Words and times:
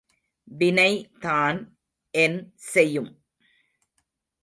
வினை 0.47 0.91
தான் 1.19 1.59
என் 2.13 2.39
செயும்? 2.73 3.11